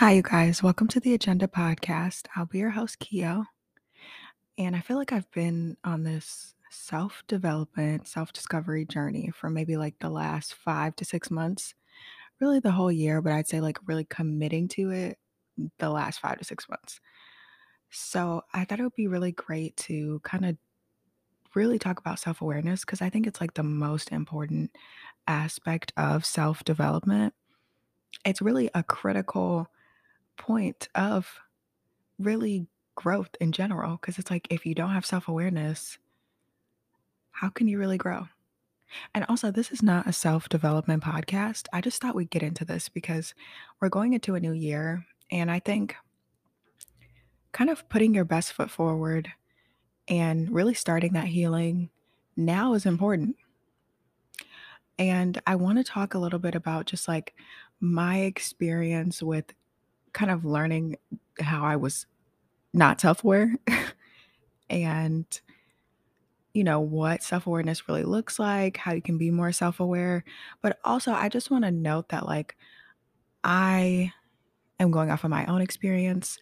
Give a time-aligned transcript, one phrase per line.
[0.00, 0.62] Hi, you guys.
[0.62, 2.22] Welcome to the Agenda Podcast.
[2.34, 3.44] I'll be your host, Kio.
[4.56, 9.76] And I feel like I've been on this self development, self discovery journey for maybe
[9.76, 11.74] like the last five to six months,
[12.40, 15.18] really the whole year, but I'd say like really committing to it
[15.78, 16.98] the last five to six months.
[17.90, 20.56] So I thought it would be really great to kind of
[21.54, 24.70] really talk about self awareness because I think it's like the most important
[25.26, 27.34] aspect of self development.
[28.24, 29.68] It's really a critical
[30.36, 31.40] point of
[32.18, 35.98] really growth in general because it's like if you don't have self-awareness
[37.40, 38.28] how can you really grow?
[39.14, 41.68] And also this is not a self-development podcast.
[41.72, 43.34] I just thought we'd get into this because
[43.80, 45.94] we're going into a new year and i think
[47.52, 49.28] kind of putting your best foot forward
[50.08, 51.88] and really starting that healing
[52.36, 53.36] now is important.
[54.98, 57.34] And i want to talk a little bit about just like
[57.80, 59.46] my experience with
[60.12, 60.96] kind of learning
[61.40, 62.06] how i was
[62.72, 63.54] not self-aware
[64.70, 65.40] and
[66.52, 70.24] you know what self-awareness really looks like how you can be more self-aware.
[70.62, 72.56] But also i just want to note that like
[73.44, 74.12] i
[74.78, 76.38] am going off of my own experience.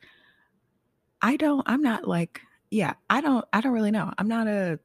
[1.21, 4.13] I don't i'm not like yeah i don't i don't really know.
[4.19, 4.79] I'm not a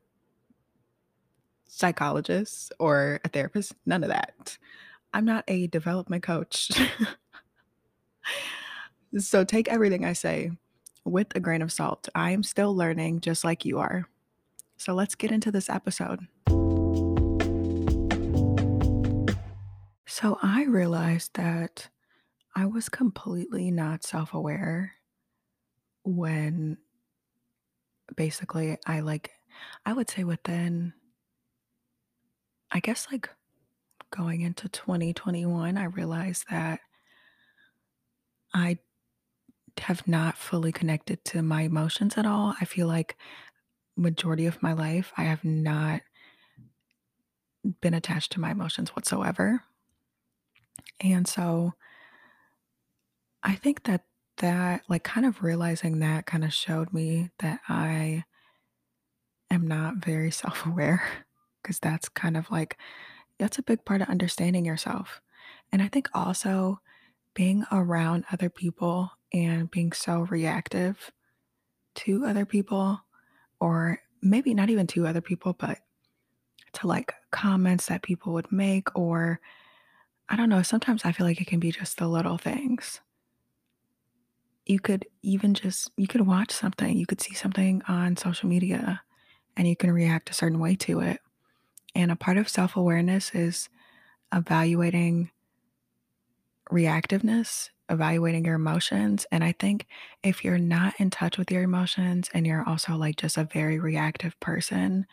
[1.67, 4.57] psychologist or a therapist none of that.
[5.13, 6.71] I'm not a development coach
[9.17, 10.51] so take everything i say
[11.05, 12.07] with a grain of salt.
[12.15, 14.07] I am still learning just like you are.
[14.77, 16.27] So let's get into this episode.
[20.05, 21.89] So I realized that
[22.55, 24.93] I was completely not self aware
[26.03, 26.77] when
[28.15, 29.31] basically I like,
[29.85, 30.93] I would say within,
[32.71, 33.29] I guess like
[34.11, 36.79] going into 2021, I realized that
[38.53, 38.77] I
[39.83, 42.55] have not fully connected to my emotions at all.
[42.59, 43.17] I feel like
[43.95, 46.01] majority of my life I have not
[47.81, 49.61] been attached to my emotions whatsoever.
[50.99, 51.73] And so
[53.43, 54.05] I think that
[54.37, 58.23] that like kind of realizing that kind of showed me that I
[59.51, 61.03] am not very self-aware
[61.61, 62.77] because that's kind of like
[63.39, 65.21] that's a big part of understanding yourself.
[65.71, 66.79] And I think also
[67.33, 71.11] being around other people and being so reactive
[71.95, 72.99] to other people,
[73.59, 75.79] or maybe not even to other people, but
[76.73, 79.39] to like comments that people would make, or
[80.29, 83.01] I don't know, sometimes I feel like it can be just the little things.
[84.65, 89.01] You could even just, you could watch something, you could see something on social media
[89.57, 91.19] and you can react a certain way to it.
[91.95, 93.69] And a part of self awareness is
[94.33, 95.29] evaluating
[96.71, 99.25] reactiveness, evaluating your emotions.
[99.31, 99.87] And I think
[100.23, 103.79] if you're not in touch with your emotions and you're also like just a very
[103.79, 105.05] reactive person,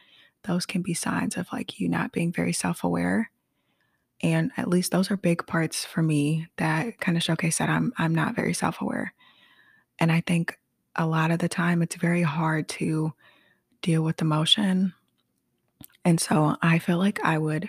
[0.44, 3.30] those can be signs of like you not being very self aware.
[4.22, 7.92] And at least those are big parts for me that kind of showcase that I'm
[7.98, 9.14] I'm not very self aware.
[9.98, 10.58] And I think
[10.96, 13.12] a lot of the time it's very hard to
[13.82, 14.94] deal with emotion.
[16.04, 17.68] And so I feel like I would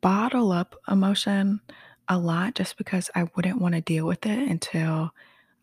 [0.00, 1.60] bottle up emotion
[2.08, 5.12] a lot just because I wouldn't want to deal with it until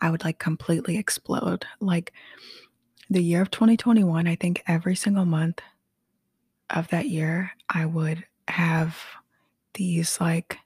[0.02, 1.66] I would like completely explode.
[1.80, 2.12] Like
[3.10, 5.62] the year of 2021, I think every single month
[6.70, 8.98] of that year, I would have
[9.76, 10.58] these like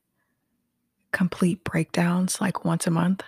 [1.11, 3.23] complete breakdowns like once a month.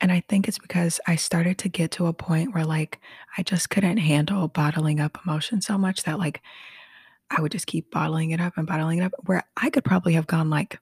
[0.00, 3.00] And I think it's because I started to get to a point where like
[3.38, 6.42] I just couldn't handle bottling up emotion so much that like
[7.30, 10.12] I would just keep bottling it up and bottling it up where I could probably
[10.12, 10.78] have gone like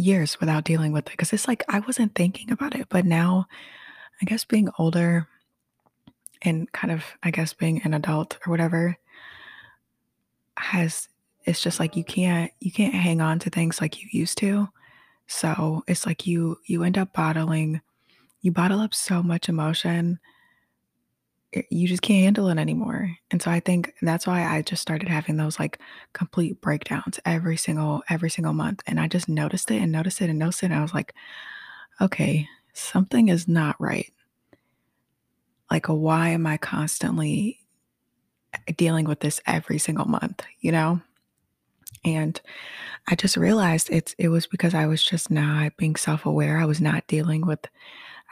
[0.00, 2.88] years without dealing with it because it's like I wasn't thinking about it.
[2.88, 3.46] But now,
[4.20, 5.28] I guess being older
[6.42, 8.96] and kind of, I guess, being an adult or whatever
[10.56, 11.08] has,
[11.44, 14.68] it's just like you can't, you can't hang on to things like you used to.
[15.26, 17.80] So it's like you, you end up bottling,
[18.40, 20.18] you bottle up so much emotion
[21.52, 23.16] Eh, you just can't handle it anymore.
[23.30, 25.80] And so I think that's why I just started having those like
[26.12, 28.82] complete breakdowns every single every single month.
[28.86, 30.66] And I just noticed it and noticed it and noticed it.
[30.66, 31.14] And I was like,
[32.00, 34.12] okay, something is not right.
[35.70, 37.60] Like why am I constantly
[38.54, 41.00] eh, dealing with this every single month, you know?
[42.04, 42.40] And
[43.08, 46.58] I just realized it's it was because I was just not being self-aware.
[46.58, 47.66] I was not dealing with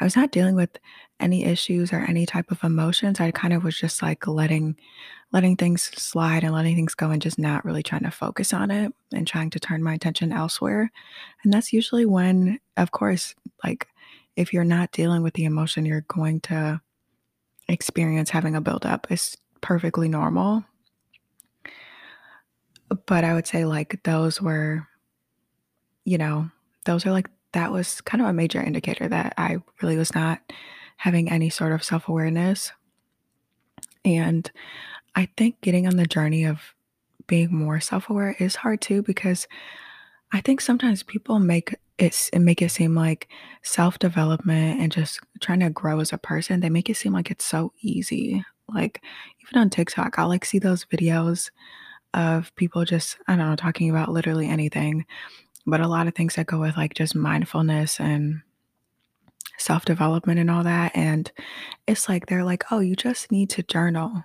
[0.00, 0.78] I was not dealing with
[1.20, 3.20] any issues or any type of emotions.
[3.20, 4.76] I kind of was just like letting
[5.32, 8.70] letting things slide and letting things go and just not really trying to focus on
[8.70, 10.90] it and trying to turn my attention elsewhere.
[11.44, 13.34] And that's usually when of course
[13.64, 13.88] like
[14.38, 16.80] if you're not dealing with the emotion, you're going to
[17.68, 19.08] experience having a buildup.
[19.10, 20.64] It's perfectly normal.
[23.06, 24.86] But I would say, like, those were,
[26.04, 26.50] you know,
[26.84, 30.40] those are like that was kind of a major indicator that I really was not
[30.96, 32.72] having any sort of self awareness.
[34.04, 34.50] And
[35.14, 36.74] I think getting on the journey of
[37.26, 39.46] being more self aware is hard too because
[40.32, 43.28] I think sometimes people make it make it seem like
[43.62, 47.30] self development and just trying to grow as a person, they make it seem like
[47.30, 48.44] it's so easy.
[48.68, 49.02] Like
[49.42, 51.50] even on TikTok, I'll like see those videos
[52.14, 55.06] of people just, I don't know, talking about literally anything,
[55.68, 58.40] but a lot of things that go with like just mindfulness and
[59.58, 60.92] self development and all that.
[60.94, 61.30] And
[61.86, 64.24] it's like they're like, oh, you just need to journal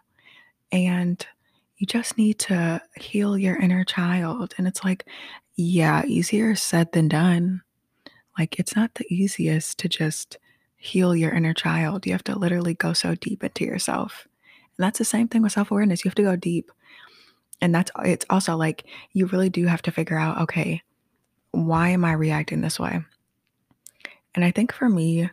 [0.71, 1.25] and
[1.77, 4.53] you just need to heal your inner child.
[4.57, 5.05] And it's like,
[5.55, 7.61] yeah, easier said than done.
[8.39, 10.37] Like, it's not the easiest to just
[10.77, 12.05] heal your inner child.
[12.05, 14.27] You have to literally go so deep into yourself.
[14.77, 16.03] And that's the same thing with self awareness.
[16.03, 16.71] You have to go deep.
[17.61, 20.81] And that's, it's also like, you really do have to figure out, okay,
[21.53, 22.99] why am I reacting this way?
[24.35, 25.29] And I think for me,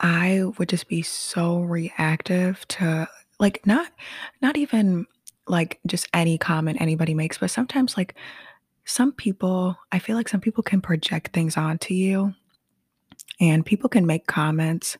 [0.00, 3.08] I would just be so reactive to
[3.38, 3.92] like not
[4.40, 5.06] not even
[5.46, 8.14] like just any comment anybody makes, but sometimes like
[8.84, 12.34] some people, I feel like some people can project things onto you
[13.38, 14.96] and people can make comments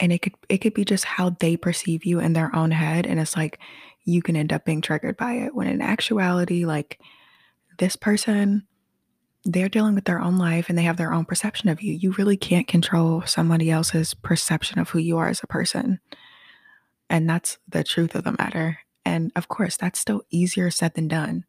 [0.00, 3.06] and it could it could be just how they perceive you in their own head
[3.06, 3.58] and it's like
[4.04, 7.00] you can end up being triggered by it when in actuality like
[7.78, 8.66] this person
[9.44, 11.94] they're dealing with their own life and they have their own perception of you.
[11.94, 16.00] You really can't control somebody else's perception of who you are as a person.
[17.08, 18.78] And that's the truth of the matter.
[19.04, 21.44] And of course, that's still easier said than done.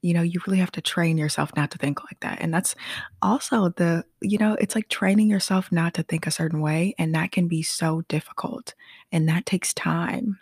[0.00, 2.40] You know, you really have to train yourself not to think like that.
[2.40, 2.74] And that's
[3.20, 6.94] also the, you know, it's like training yourself not to think a certain way.
[6.98, 8.74] And that can be so difficult.
[9.12, 10.40] And that takes time.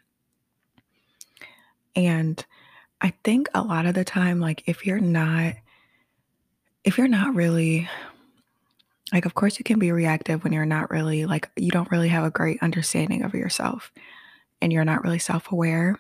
[1.95, 2.43] And
[3.01, 5.55] I think a lot of the time, like if you're not,
[6.85, 7.89] if you're not really
[9.13, 12.09] like, of course, you can be reactive when you're not really like, you don't really
[12.09, 13.91] have a great understanding of yourself
[14.61, 15.99] and you're not really self aware.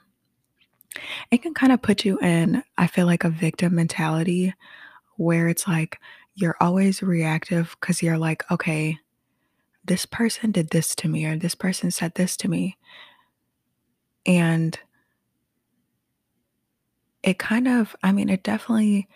[1.31, 4.55] It can kind of put you in, I feel like, a victim mentality
[5.17, 5.99] where it's like
[6.35, 8.99] you're always reactive because you're like, okay,
[9.85, 12.77] this person did this to me or this person said this to me.
[14.27, 14.79] And
[17.23, 19.09] it kind of, I mean, it definitely,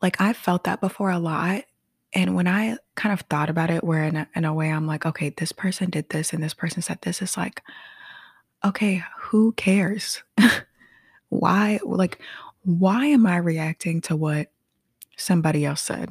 [0.00, 1.64] like, I've felt that before a lot.
[2.14, 4.86] And when I kind of thought about it, where in a, in a way I'm
[4.86, 7.62] like, okay, this person did this and this person said this, it's like,
[8.64, 10.22] okay, who cares?
[11.28, 12.18] Why like,
[12.64, 14.52] why am I reacting to what
[15.16, 16.10] somebody else said?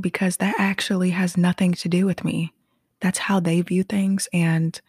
[0.00, 2.52] Because that actually has nothing to do with me.
[3.00, 4.80] That's how they view things, and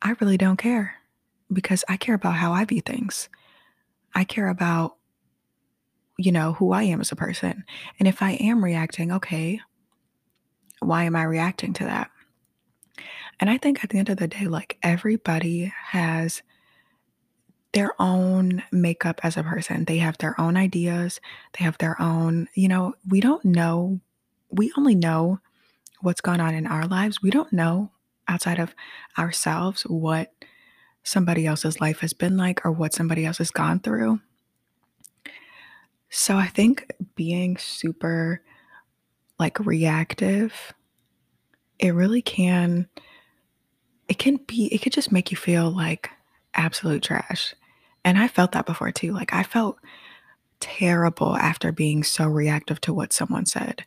[0.00, 0.94] I really don't care
[1.52, 3.28] because I care about how I view things.
[4.16, 4.96] I care about,
[6.18, 7.64] you know, who I am as a person.
[7.98, 9.60] And if I am reacting, okay,
[10.80, 12.10] why am I reacting to that?
[13.38, 16.42] And I think at the end of the day, like everybody has
[17.72, 19.84] their own makeup as a person.
[19.84, 21.20] They have their own ideas,
[21.58, 24.00] they have their own, you know, we don't know,
[24.48, 25.40] we only know
[26.00, 27.20] what's gone on in our lives.
[27.20, 27.90] We don't know
[28.28, 28.74] outside of
[29.18, 30.32] ourselves what
[31.06, 34.20] somebody else's life has been like or what somebody else has gone through.
[36.10, 38.42] So I think being super
[39.38, 40.74] like reactive,
[41.78, 42.88] it really can
[44.08, 46.10] it can be it could just make you feel like
[46.54, 47.54] absolute trash.
[48.04, 49.12] And I felt that before too.
[49.12, 49.78] Like I felt
[50.58, 53.84] terrible after being so reactive to what someone said.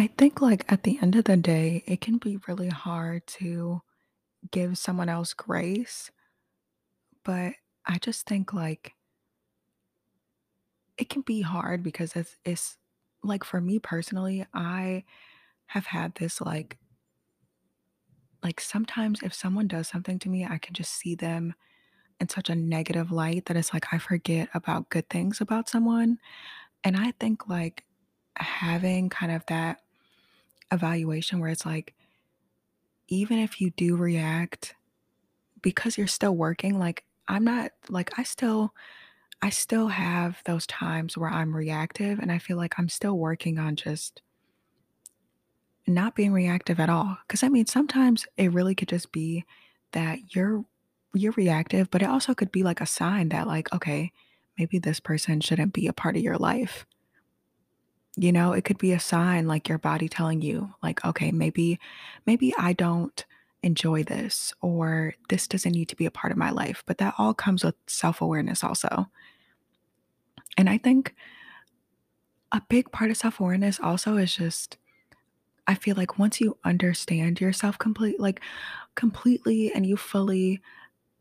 [0.00, 3.82] I think like at the end of the day, it can be really hard to
[4.50, 6.10] give someone else grace,
[7.22, 7.52] but
[7.84, 8.94] I just think like
[10.96, 12.78] it can be hard because it's it's
[13.22, 15.04] like for me personally, I
[15.66, 16.78] have had this like
[18.42, 21.52] like sometimes if someone does something to me, I can just see them
[22.18, 26.16] in such a negative light that it's like I forget about good things about someone.
[26.84, 27.84] And I think like
[28.38, 29.82] having kind of that
[30.72, 31.94] evaluation where it's like,
[33.08, 34.74] even if you do react
[35.62, 38.74] because you're still working, like I'm not like I still
[39.42, 43.58] I still have those times where I'm reactive and I feel like I'm still working
[43.58, 44.22] on just
[45.86, 47.16] not being reactive at all.
[47.28, 49.44] Cause I mean sometimes it really could just be
[49.92, 50.64] that you're
[51.14, 54.12] you're reactive, but it also could be like a sign that like, okay,
[54.58, 56.86] maybe this person shouldn't be a part of your life.
[58.16, 61.78] You know, it could be a sign like your body telling you like, okay, maybe
[62.26, 63.24] maybe I don't
[63.62, 66.82] enjoy this or this doesn't need to be a part of my life.
[66.86, 69.06] But that all comes with self-awareness also.
[70.56, 71.14] And I think
[72.52, 74.76] a big part of self-awareness also is just
[75.66, 78.40] I feel like once you understand yourself complete like
[78.96, 80.60] completely and you fully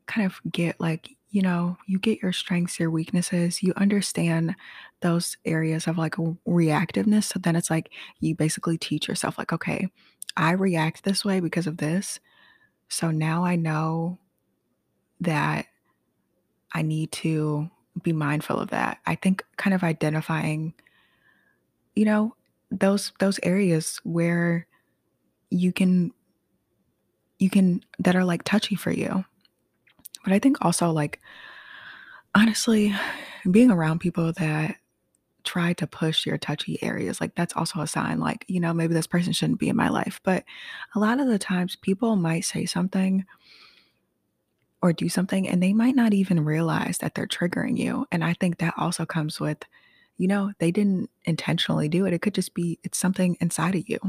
[0.07, 4.55] kind of get like, you know, you get your strengths, your weaknesses, you understand
[5.01, 7.25] those areas of like reactiveness.
[7.25, 9.89] So then it's like you basically teach yourself, like, okay,
[10.35, 12.19] I react this way because of this.
[12.87, 14.17] So now I know
[15.19, 15.67] that
[16.73, 17.69] I need to
[18.01, 18.99] be mindful of that.
[19.05, 20.73] I think kind of identifying,
[21.95, 22.35] you know,
[22.71, 24.67] those those areas where
[25.49, 26.11] you can
[27.39, 29.25] you can that are like touchy for you.
[30.29, 31.19] But I think also like
[32.35, 32.93] honestly,
[33.49, 34.75] being around people that
[35.43, 38.93] try to push your touchy areas, like that's also a sign like, you know, maybe
[38.93, 40.19] this person shouldn't be in my life.
[40.23, 40.43] But
[40.93, 43.25] a lot of the times people might say something
[44.83, 48.05] or do something and they might not even realize that they're triggering you.
[48.11, 49.57] And I think that also comes with,
[50.17, 52.13] you know, they didn't intentionally do it.
[52.13, 53.99] It could just be it's something inside of you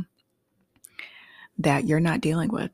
[1.56, 2.72] that you're not dealing with.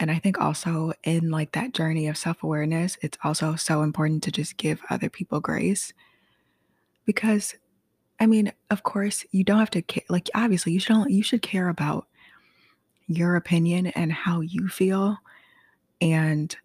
[0.00, 4.32] And I think also in like that journey of self-awareness, it's also so important to
[4.32, 5.92] just give other people grace
[7.04, 7.54] because
[8.18, 11.42] I mean, of course, you don't have to ca- like obviously you should you should
[11.42, 12.06] care about
[13.08, 15.18] your opinion and how you feel
[16.00, 16.56] and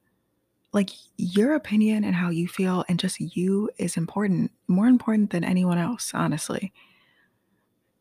[0.74, 5.44] like your opinion and how you feel and just you is important, more important than
[5.44, 6.74] anyone else, honestly.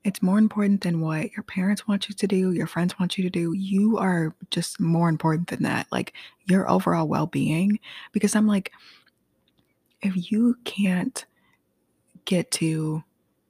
[0.05, 3.25] It's more important than what your parents want you to do, your friends want you
[3.25, 3.55] to do.
[3.55, 5.87] You are just more important than that.
[5.91, 6.13] Like
[6.45, 7.79] your overall well being.
[8.13, 8.71] Because I'm like,
[10.03, 11.25] if you can't
[12.27, 13.03] get to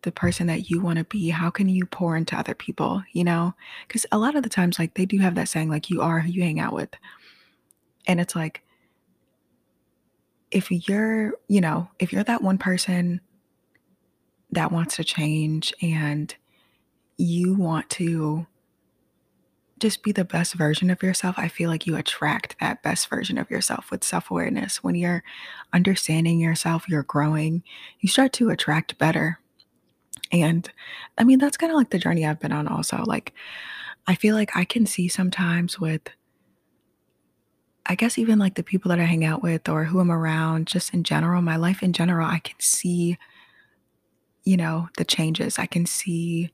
[0.02, 3.02] the person that you want to be, how can you pour into other people?
[3.12, 3.54] You know?
[3.88, 6.20] Because a lot of the times, like they do have that saying, like, you are
[6.20, 6.90] who you hang out with.
[8.06, 8.62] And it's like,
[10.52, 13.20] if you're, you know, if you're that one person
[14.52, 16.32] that wants to change and
[17.16, 18.46] you want to
[19.78, 23.38] just be the best version of yourself, I feel like you attract that best version
[23.38, 24.82] of yourself with self awareness.
[24.82, 25.22] When you're
[25.72, 27.62] understanding yourself, you're growing,
[28.00, 29.38] you start to attract better.
[30.32, 30.70] And
[31.18, 33.02] I mean, that's kind of like the journey I've been on, also.
[33.04, 33.34] Like,
[34.06, 36.02] I feel like I can see sometimes with,
[37.86, 40.66] I guess, even like the people that I hang out with or who I'm around,
[40.66, 43.18] just in general, my life in general, I can see,
[44.44, 45.58] you know, the changes.
[45.58, 46.50] I can see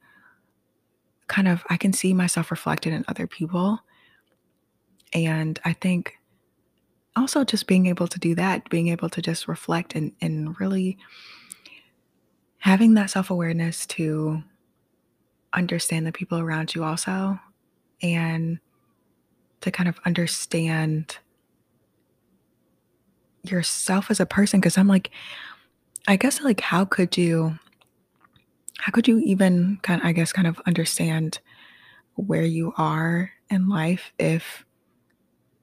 [1.31, 3.81] kind of I can see myself reflected in other people.
[5.15, 6.19] And I think
[7.17, 10.99] also just being able to do that, being able to just reflect and, and really
[12.59, 14.43] having that self awareness to
[15.53, 17.39] understand the people around you also
[18.03, 18.59] and
[19.61, 21.19] to kind of understand
[23.45, 24.61] yourself as a person.
[24.61, 25.11] Cause I'm like,
[26.09, 27.57] I guess like how could you
[28.81, 31.39] how could you even kind of, I guess kind of understand
[32.15, 34.65] where you are in life if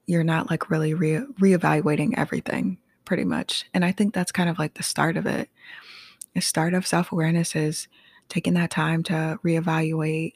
[0.06, 3.66] you're not like really re- reevaluating everything pretty much.
[3.74, 5.48] And I think that's kind of like the start of it.
[6.34, 7.88] The start of self awareness is
[8.28, 10.34] taking that time to reevaluate,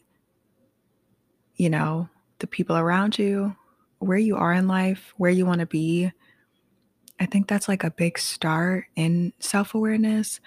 [1.57, 2.09] you know,
[2.39, 3.57] the people around you,
[3.99, 6.11] where you are in life, where you want to be.
[7.21, 10.41] I think that's like a big start in self awareness.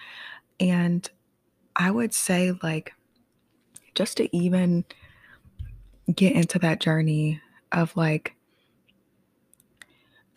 [0.60, 1.10] And
[1.76, 2.94] I would say, like,
[3.96, 4.86] just to even
[6.14, 7.42] get into that journey
[7.72, 8.36] of like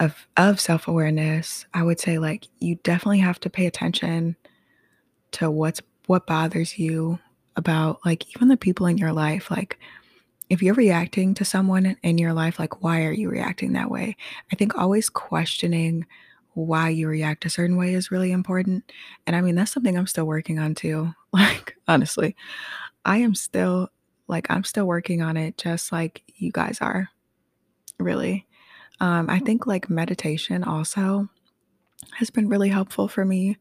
[0.00, 4.36] of of self-awareness, I would say like you definitely have to pay attention
[5.32, 7.18] to what's what bothers you
[7.56, 9.50] about like even the people in your life.
[9.50, 9.78] Like
[10.48, 14.16] if you're reacting to someone in your life, like why are you reacting that way?
[14.52, 16.06] I think always questioning
[16.66, 18.90] why you react a certain way is really important.
[19.26, 21.14] And I mean, that's something I'm still working on too.
[21.30, 22.34] Like, honestly,
[23.04, 23.90] I am still
[24.28, 27.10] like I'm still working on it just like you guys are,
[27.98, 28.46] really.
[29.00, 31.28] Um, I think like meditation also
[32.14, 33.58] has been really helpful for me.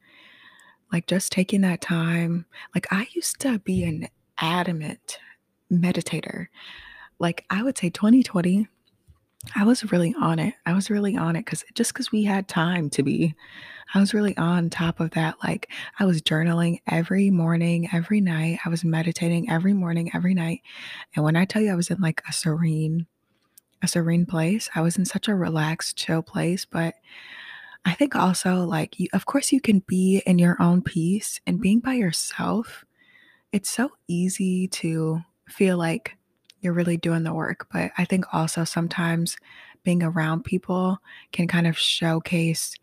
[0.94, 2.46] Like just taking that time.
[2.74, 5.20] Like I used to be an adamant
[5.70, 6.48] meditator.
[7.20, 8.68] Like I would say 2020,
[9.56, 10.54] I was really on it.
[10.66, 13.36] I was really on it because just because we had time to be,
[13.94, 15.36] I was really on top of that.
[15.44, 18.60] Like I was journaling every morning, every night.
[18.66, 20.62] I was meditating every morning, every night.
[21.16, 23.08] And when I tell you I was in like a serene,
[23.82, 26.66] a serene place, I was in such a relaxed, chill place.
[26.66, 26.96] But
[27.86, 31.62] I think also, like, you of course, you can be in your own peace and
[31.62, 32.84] being by yourself,
[33.54, 36.18] it's so easy to feel like
[36.62, 39.38] you're really doing the work, but I think also sometimes
[39.84, 41.00] being around people
[41.32, 42.76] can kind of showcase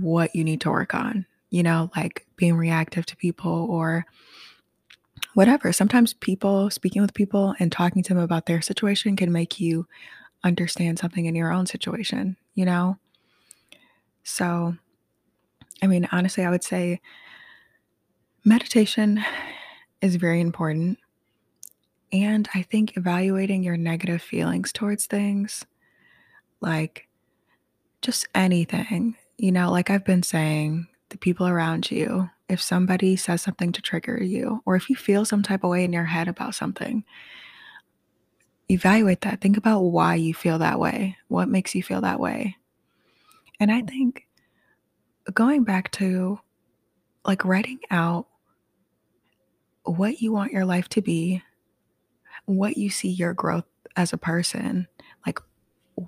[0.00, 4.06] what you need to work on, you know, like being reactive to people or
[5.34, 5.72] whatever.
[5.72, 9.86] Sometimes people speaking with people and talking to them about their situation can make you
[10.42, 12.98] understand something in your own situation, you know?
[14.22, 14.76] So,
[15.82, 17.00] I mean, honestly, I would say
[18.44, 19.24] meditation
[20.00, 20.98] is very important.
[22.14, 25.66] And I think evaluating your negative feelings towards things,
[26.60, 27.08] like
[28.02, 33.42] just anything, you know, like I've been saying, the people around you, if somebody says
[33.42, 36.28] something to trigger you, or if you feel some type of way in your head
[36.28, 37.02] about something,
[38.70, 39.40] evaluate that.
[39.40, 41.16] Think about why you feel that way.
[41.26, 42.56] What makes you feel that way?
[43.58, 44.28] And I think
[45.32, 46.38] going back to
[47.24, 48.28] like writing out
[49.82, 51.42] what you want your life to be,
[52.46, 53.64] what you see your growth
[53.96, 54.88] as a person,
[55.26, 55.38] like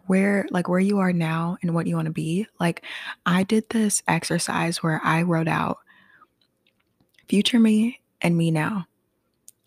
[0.07, 2.47] where like where you are now and what you want to be.
[2.59, 2.83] Like
[3.25, 5.79] I did this exercise where I wrote out
[7.29, 8.87] future me and me now.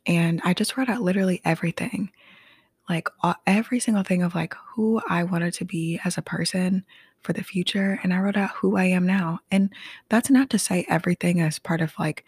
[0.06, 2.12] And I just wrote out literally everything.
[2.90, 6.86] Like uh, every single thing of like who I wanted to be as a person
[7.22, 9.40] for the future and I wrote out who I am now.
[9.52, 9.70] And
[10.10, 12.26] that's not to say everything is part of like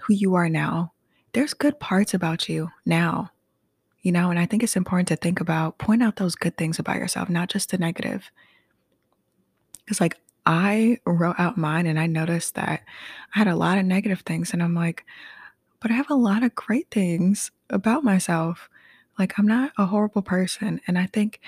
[0.00, 0.92] who you are now.
[1.32, 3.31] There's good parts about you now
[4.02, 6.78] you know, and I think it's important to think about, point out those good things
[6.78, 8.30] about yourself, not just the negative.
[9.84, 12.82] Because, like, I wrote out mine and I noticed that
[13.34, 14.52] I had a lot of negative things.
[14.52, 15.04] And I'm like,
[15.80, 18.68] but I have a lot of great things about myself.
[19.18, 20.80] Like, I'm not a horrible person.
[20.86, 21.40] And I think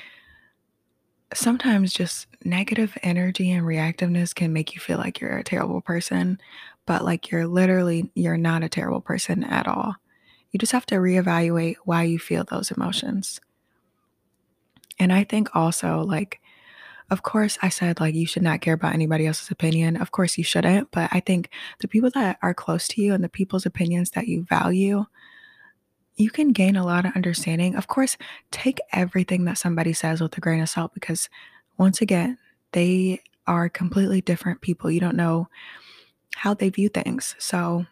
[1.33, 6.39] sometimes just negative energy and reactiveness can make you feel like you're a terrible person,
[6.87, 9.97] but like you're literally, you're not a terrible person at all.
[10.55, 13.41] You just have to reevaluate why you feel those emotions.
[15.01, 16.41] And I think also, like,
[17.11, 19.97] of course, I said, like, you should not care about anybody else's opinion.
[19.97, 20.93] Of course, you shouldn't.
[20.93, 24.29] But I think the people that are close to you and the people's opinions that
[24.29, 25.07] you value,
[26.15, 27.75] you can gain a lot of understanding.
[27.75, 28.17] Of course,
[28.53, 31.29] take everything that somebody says with a grain of salt because,
[31.79, 32.39] once again,
[32.71, 34.89] they are completely different people.
[34.89, 35.49] You don't know
[36.37, 37.35] how they view things.
[37.41, 37.87] So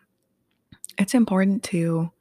[0.96, 2.12] it's important to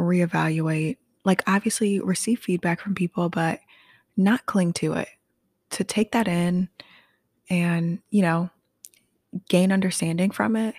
[0.00, 0.96] reevaluate.
[1.24, 3.60] Like, obviously, receive feedback from people, but
[4.16, 5.08] not cling to it.
[5.70, 6.68] To take that in
[7.48, 8.50] and, you know,
[9.48, 10.74] gain understanding from it.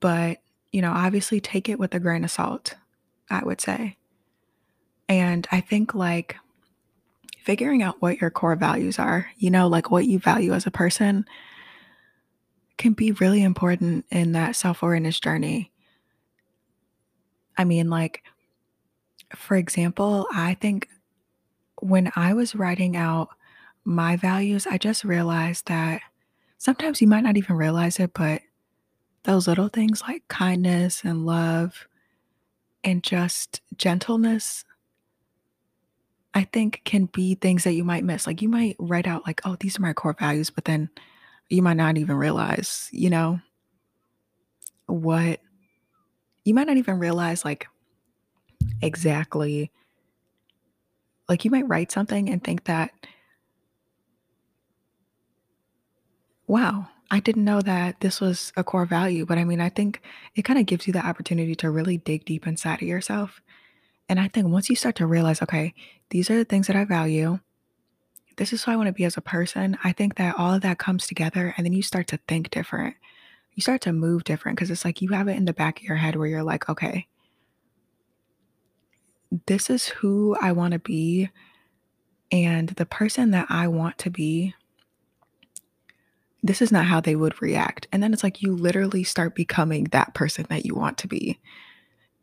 [0.00, 0.38] But,
[0.72, 2.74] you know, obviously take it with a grain of salt,
[3.30, 3.96] I would say.
[5.08, 6.36] And I think, like,
[7.42, 10.70] figuring out what your core values are, you know, like what you value as a
[10.70, 11.26] person
[12.78, 15.71] can be really important in that self awareness journey.
[17.56, 18.22] I mean, like,
[19.34, 20.88] for example, I think
[21.80, 23.28] when I was writing out
[23.84, 26.02] my values, I just realized that
[26.58, 28.42] sometimes you might not even realize it, but
[29.24, 31.86] those little things like kindness and love
[32.84, 34.64] and just gentleness,
[36.34, 38.26] I think can be things that you might miss.
[38.26, 40.88] Like you might write out, like, oh, these are my core values, but then
[41.48, 43.40] you might not even realize, you know,
[44.86, 45.40] what
[46.44, 47.66] you might not even realize like
[48.80, 49.70] exactly
[51.28, 52.90] like you might write something and think that
[56.46, 59.24] wow i didn't know that this was a core value.
[59.24, 60.02] But i mean i think
[60.34, 63.40] it kind of gives you the opportunity to really dig deep inside of yourself.
[64.08, 65.74] And i think once you start to realize okay
[66.10, 67.38] these are the things that i value.
[68.36, 70.62] This is who i want to be as a person i think that all of
[70.62, 72.96] that comes together and then you start to think different
[73.54, 75.84] you start to move different because it's like you have it in the back of
[75.84, 77.06] your head where you're like, okay,
[79.46, 81.30] this is who I want to be.
[82.30, 84.54] And the person that I want to be,
[86.42, 87.86] this is not how they would react.
[87.92, 91.38] And then it's like you literally start becoming that person that you want to be.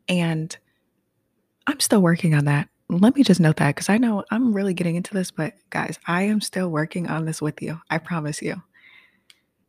[0.08, 0.56] And
[1.66, 2.68] I'm still working on that.
[2.88, 5.98] Let me just note that because I know I'm really getting into this, but guys,
[6.06, 7.80] I am still working on this with you.
[7.88, 8.60] I promise you.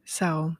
[0.05, 0.55] So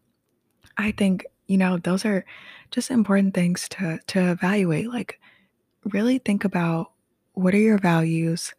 [0.81, 2.25] I think, you know, those are
[2.71, 4.89] just important things to to evaluate.
[4.89, 5.19] Like
[5.85, 6.91] really think about
[7.33, 8.53] what are your values?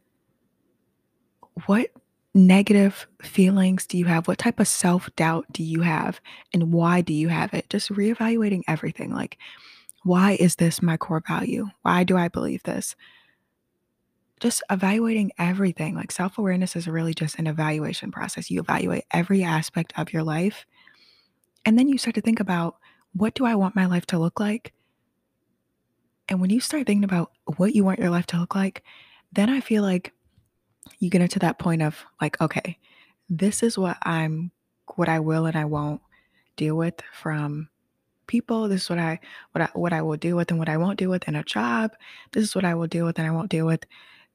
[1.66, 1.88] What
[2.34, 4.26] negative feelings do you have?
[4.26, 6.20] What type of self-doubt do you have?
[6.54, 7.68] And why do you have it?
[7.68, 9.12] Just reevaluating everything.
[9.12, 9.36] Like,
[10.04, 11.68] why is this my core value?
[11.82, 12.96] Why do I believe this?
[14.42, 15.94] just evaluating everything.
[15.94, 18.50] Like self awareness is really just an evaluation process.
[18.50, 20.66] You evaluate every aspect of your life.
[21.64, 22.76] And then you start to think about
[23.14, 24.72] what do I want my life to look like?
[26.28, 28.82] And when you start thinking about what you want your life to look like,
[29.32, 30.12] then I feel like
[30.98, 32.78] you get into that point of like, okay,
[33.28, 34.50] this is what I'm,
[34.96, 36.00] what I will and I won't
[36.56, 37.68] deal with from
[38.26, 38.68] people.
[38.68, 39.20] This is what I,
[39.52, 41.44] what I, what I will deal with and what I won't deal with in a
[41.44, 41.92] job.
[42.32, 43.84] This is what I will deal with and I won't deal with,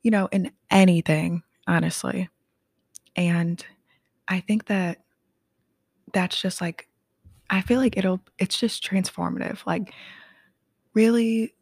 [0.04, 2.30] you know, in anything, honestly.
[3.16, 3.64] And
[4.28, 5.00] I think that
[6.14, 6.88] that's just like,
[7.50, 9.66] I feel like it'll, it's just transformative.
[9.66, 9.94] Like,
[10.94, 11.54] really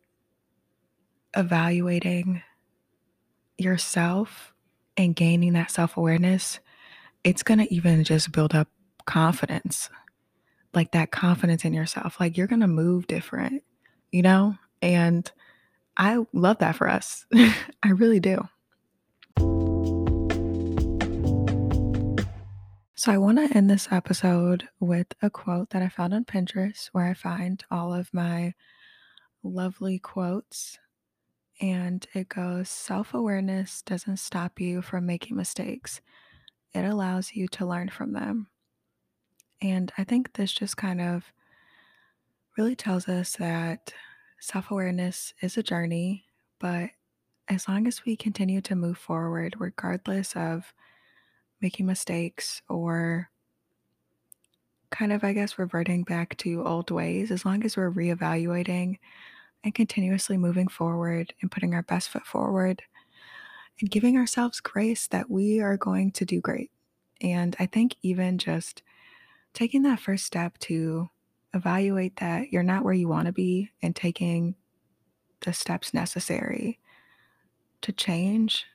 [1.35, 2.41] evaluating
[3.57, 4.53] yourself
[4.97, 6.59] and gaining that self awareness,
[7.23, 8.67] it's going to even just build up
[9.05, 9.89] confidence
[10.75, 12.19] like that confidence in yourself.
[12.19, 13.63] Like you're going to move different,
[14.11, 14.57] you know?
[14.81, 15.31] And
[15.97, 17.25] I love that for us.
[17.83, 18.47] I really do.
[22.97, 26.87] So, I want to end this episode with a quote that I found on Pinterest
[26.93, 28.53] where I find all of my
[29.43, 30.79] lovely quotes
[31.61, 36.01] and it goes Self awareness doesn't stop you from making mistakes,
[36.73, 38.47] it allows you to learn from them.
[39.61, 41.33] And I think this just kind of
[42.57, 43.93] really tells us that
[44.39, 46.25] self awareness is a journey,
[46.59, 46.91] but
[47.49, 50.73] as long as we continue to move forward, regardless of
[51.65, 53.27] making mistakes or
[54.91, 58.99] kind of, I guess, reverting back to old ways, as long as we're reevaluating
[59.63, 62.83] and continuously moving forward and putting our best foot forward
[63.81, 66.69] and giving ourselves grace that we are going to do great.
[67.19, 68.83] And I think even just
[69.55, 71.09] taking that first step to
[71.55, 74.53] evaluate that you're not where you want to be and taking
[75.41, 76.77] the steps necessary
[77.81, 78.67] to change,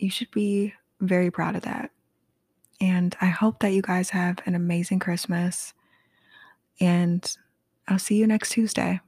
[0.00, 1.90] you should be very proud of that.
[2.80, 5.74] And I hope that you guys have an amazing Christmas.
[6.80, 7.36] And
[7.88, 9.00] I'll see you next Tuesday.